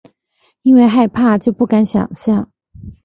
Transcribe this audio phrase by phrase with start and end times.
[0.63, 2.51] 因为害怕就不敢想像